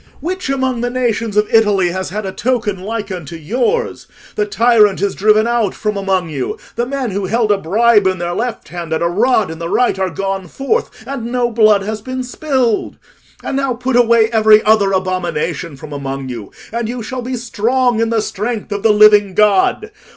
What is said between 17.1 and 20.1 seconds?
be strong in the strength of the living God.